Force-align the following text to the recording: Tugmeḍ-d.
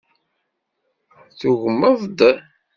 Tugmeḍ-d. 1.39 2.19